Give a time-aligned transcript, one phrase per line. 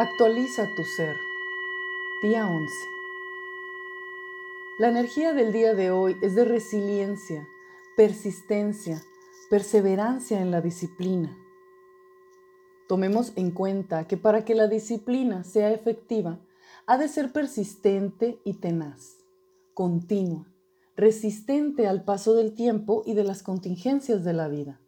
[0.00, 1.14] Actualiza tu ser.
[2.22, 2.74] Día 11.
[4.78, 7.46] La energía del día de hoy es de resiliencia,
[7.98, 9.02] persistencia,
[9.50, 11.36] perseverancia en la disciplina.
[12.88, 16.38] Tomemos en cuenta que para que la disciplina sea efectiva,
[16.86, 19.18] ha de ser persistente y tenaz,
[19.74, 20.46] continua,
[20.96, 24.80] resistente al paso del tiempo y de las contingencias de la vida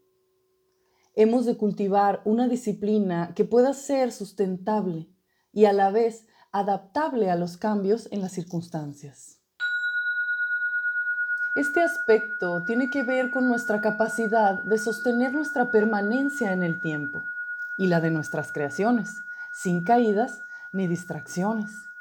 [1.15, 5.09] hemos de cultivar una disciplina que pueda ser sustentable
[5.53, 9.39] y a la vez adaptable a los cambios en las circunstancias.
[11.55, 17.23] Este aspecto tiene que ver con nuestra capacidad de sostener nuestra permanencia en el tiempo
[17.77, 19.23] y la de nuestras creaciones,
[19.53, 20.43] sin caídas
[20.73, 21.92] ni distracciones.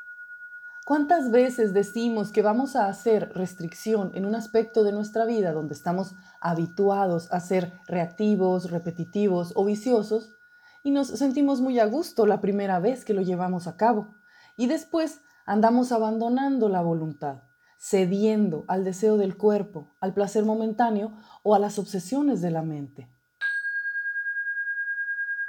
[0.91, 5.73] ¿Cuántas veces decimos que vamos a hacer restricción en un aspecto de nuestra vida donde
[5.73, 10.35] estamos habituados a ser reactivos, repetitivos o viciosos
[10.83, 14.09] y nos sentimos muy a gusto la primera vez que lo llevamos a cabo
[14.57, 17.43] y después andamos abandonando la voluntad,
[17.79, 23.07] cediendo al deseo del cuerpo, al placer momentáneo o a las obsesiones de la mente?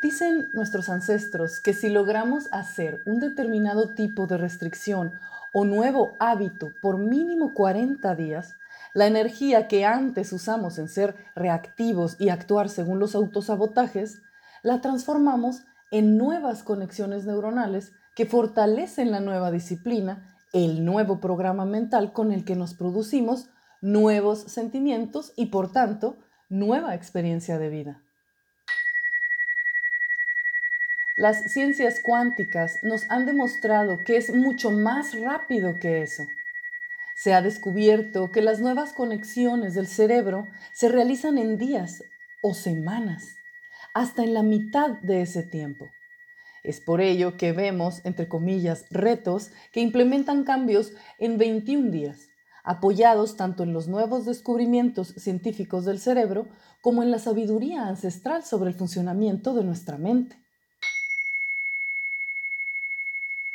[0.02, 5.12] Dicen nuestros ancestros que si logramos hacer un determinado tipo de restricción
[5.54, 8.56] o nuevo hábito por mínimo 40 días,
[8.94, 14.22] la energía que antes usamos en ser reactivos y actuar según los autosabotajes,
[14.64, 22.12] la transformamos en nuevas conexiones neuronales que fortalecen la nueva disciplina, el nuevo programa mental
[22.12, 23.50] con el que nos producimos
[23.80, 26.16] nuevos sentimientos y por tanto
[26.48, 28.02] nueva experiencia de vida.
[31.16, 36.24] Las ciencias cuánticas nos han demostrado que es mucho más rápido que eso.
[37.14, 42.02] Se ha descubierto que las nuevas conexiones del cerebro se realizan en días
[42.42, 43.36] o semanas,
[43.92, 45.90] hasta en la mitad de ese tiempo.
[46.62, 52.30] Es por ello que vemos, entre comillas, retos que implementan cambios en 21 días,
[52.64, 56.48] apoyados tanto en los nuevos descubrimientos científicos del cerebro
[56.80, 60.42] como en la sabiduría ancestral sobre el funcionamiento de nuestra mente.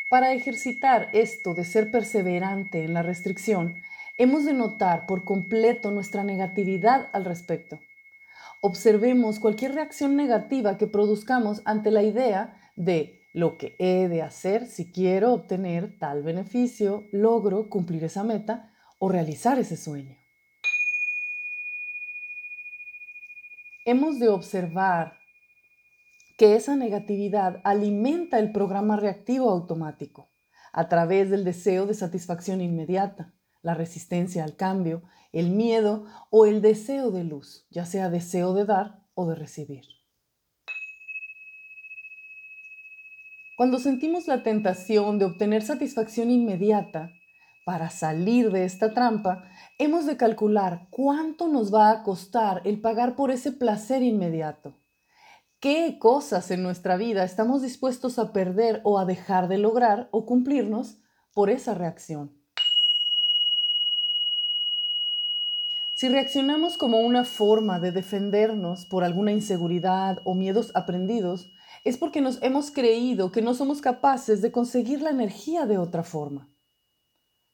[0.10, 3.82] Para ejercitar esto de ser perseverante en la restricción,
[4.18, 7.82] hemos de notar por completo nuestra negatividad al respecto.
[8.62, 14.66] Observemos cualquier reacción negativa que produzcamos ante la idea de lo que he de hacer
[14.68, 20.16] si quiero obtener tal beneficio, logro cumplir esa meta o realizar ese sueño.
[23.84, 25.17] Hemos de observar
[26.38, 30.30] que esa negatividad alimenta el programa reactivo automático
[30.72, 33.34] a través del deseo de satisfacción inmediata,
[33.64, 35.02] la resistencia al cambio,
[35.34, 39.84] el miedo o el deseo de luz, ya sea deseo de dar o de recibir.
[43.58, 47.10] Cuando sentimos la tentación de obtener satisfacción inmediata,
[47.66, 49.44] para salir de esta trampa,
[49.78, 54.78] hemos de calcular cuánto nos va a costar el pagar por ese placer inmediato
[55.60, 60.26] qué cosas en nuestra vida estamos dispuestos a perder o a dejar de lograr o
[60.26, 60.98] cumplirnos
[61.34, 62.32] por esa reacción.
[65.96, 71.52] Si reaccionamos como una forma de defendernos por alguna inseguridad o miedos aprendidos,
[71.84, 76.04] es porque nos hemos creído que no somos capaces de conseguir la energía de otra
[76.04, 76.54] forma.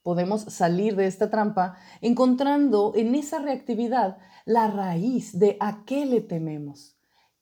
[0.02, 6.19] Podemos salir de esta trampa encontrando en esa reactividad la raíz de a qué le
[6.19, 6.93] tememos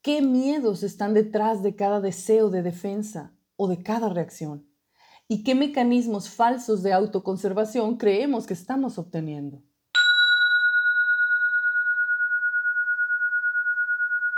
[0.04, 4.66] ¿Qué miedos están detrás de cada deseo de defensa o de cada reacción?
[5.28, 9.60] ¿Y qué mecanismos falsos de autoconservación creemos que estamos obteniendo?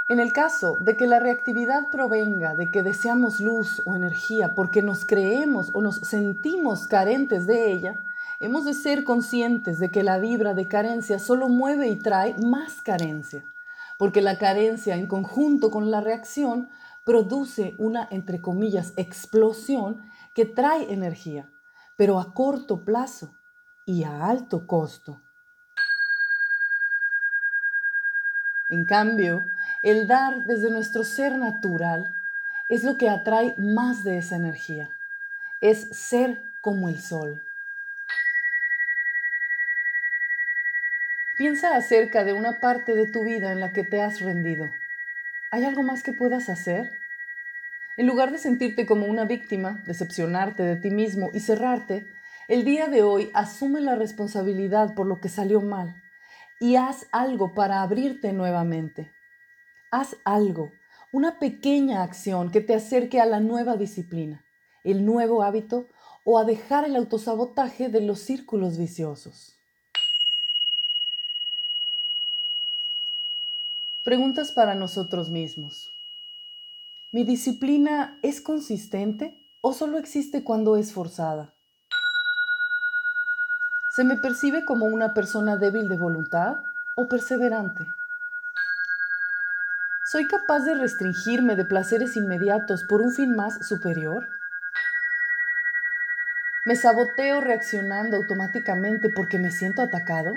[0.10, 4.82] En el caso de que la reactividad provenga de que deseamos luz o energía porque
[4.82, 8.04] nos creemos o nos sentimos carentes de ella,
[8.42, 12.82] hemos de ser conscientes de que la vibra de carencia solo mueve y trae más
[12.82, 13.46] carencia
[14.00, 16.70] porque la carencia en conjunto con la reacción
[17.06, 20.02] produce una, entre comillas, explosión
[20.36, 21.50] que trae energía,
[21.98, 23.30] pero a corto plazo
[23.86, 25.22] y a alto costo.
[28.70, 29.46] En cambio,
[29.84, 32.16] el dar desde nuestro ser natural
[32.70, 34.90] es lo que atrae más de esa energía.
[35.62, 37.44] Es ser como el sol.
[41.36, 44.70] Piensa acerca de una parte de tu vida en la que te has rendido.
[45.50, 46.92] ¿Hay algo más que puedas hacer?
[47.98, 52.06] En lugar de sentirte como una víctima, decepcionarte de ti mismo y cerrarte,
[52.48, 55.96] el día de hoy asume la responsabilidad por lo que salió mal
[56.60, 59.12] y haz algo para abrirte nuevamente.
[59.90, 60.72] Haz algo,
[61.12, 64.46] una pequeña acción que te acerque a la nueva disciplina,
[64.84, 65.88] el nuevo hábito
[66.26, 69.63] o a dejar el autosabotaje de los círculos viciosos.
[74.04, 75.90] Preguntas para nosotros mismos.
[77.14, 81.54] ¿Mi disciplina es consistente o solo existe cuando es forzada?
[83.96, 86.58] ¿Se me percibe como una persona débil de voluntad
[86.98, 87.86] o perseverante?
[90.12, 94.28] ¿Soy capaz de restringirme de placeres inmediatos por un fin más superior?
[96.66, 100.34] ¿Me saboteo reaccionando automáticamente porque me siento atacado?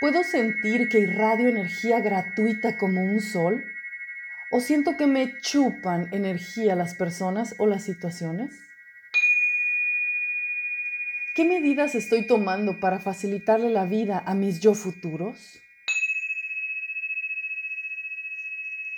[0.00, 3.62] ¿Puedo sentir que irradio energía gratuita como un sol?
[4.50, 8.58] ¿O siento que me chupan energía las personas o las situaciones?
[11.34, 15.60] ¿Qué medidas estoy tomando para facilitarle la vida a mis yo futuros?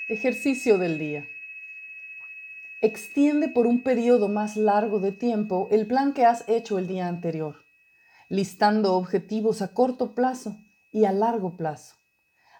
[0.06, 1.26] Ejercicio del día.
[2.81, 7.08] Extiende por un periodo más largo de tiempo el plan que has hecho el día
[7.08, 7.56] anterior,
[8.28, 10.56] listando objetivos a corto plazo
[10.92, 11.96] y a largo plazo.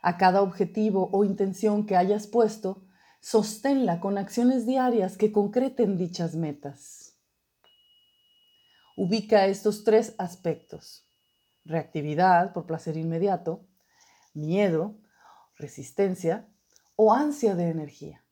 [0.03, 2.83] A cada objetivo o intención que hayas puesto,
[3.21, 7.17] sosténla con acciones diarias que concreten dichas metas.
[8.97, 11.07] Ubica estos tres aspectos.
[11.65, 13.65] Reactividad por placer inmediato,
[14.35, 14.97] miedo,
[15.57, 16.49] resistencia
[16.97, 18.23] o ansia de energía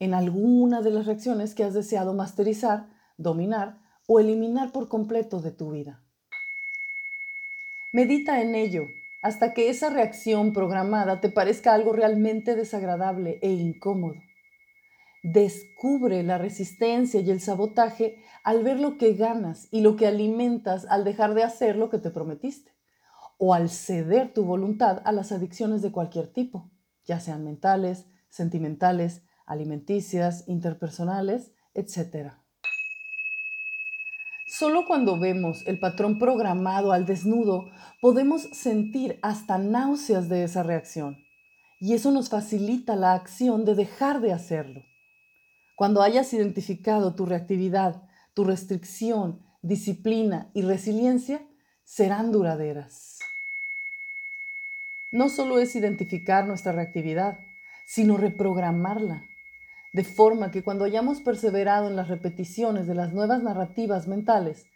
[0.00, 3.78] en alguna de las reacciones que has deseado masterizar, dominar
[4.08, 6.02] o eliminar por completo de tu vida.
[7.92, 8.86] Medita en ello
[9.22, 14.16] hasta que esa reacción programada te parezca algo realmente desagradable e incómodo.
[15.22, 20.86] Descubre la resistencia y el sabotaje al ver lo que ganas y lo que alimentas
[20.86, 22.72] al dejar de hacer lo que te prometiste
[23.36, 26.70] o al ceder tu voluntad a las adicciones de cualquier tipo,
[27.06, 32.34] ya sean mentales, sentimentales, alimenticias, interpersonales, etc.
[34.60, 37.70] Solo cuando vemos el patrón programado al desnudo
[38.02, 41.16] podemos sentir hasta náuseas de esa reacción
[41.80, 44.82] y eso nos facilita la acción de dejar de hacerlo.
[45.76, 48.02] Cuando hayas identificado tu reactividad,
[48.34, 51.40] tu restricción, disciplina y resiliencia,
[51.82, 53.18] serán duraderas.
[55.10, 57.38] No solo es identificar nuestra reactividad,
[57.86, 59.24] sino reprogramarla
[59.92, 64.66] de forma que cuando hayamos perseverado en las repeticiones de las nuevas narrativas mentales,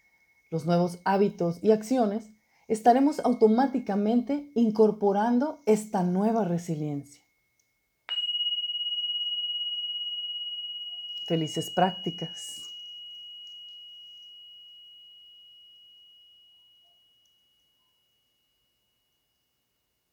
[0.50, 2.30] los nuevos hábitos y acciones,
[2.68, 7.22] estaremos automáticamente incorporando esta nueva resiliencia.
[11.26, 12.73] Felices prácticas.